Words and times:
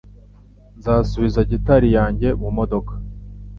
Nzasubiza 0.77 1.39
gitari 1.51 1.87
yanjye 1.97 2.27
mumodoka. 2.41 2.93